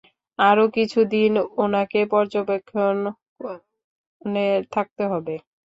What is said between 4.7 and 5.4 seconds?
থাকতে হবে।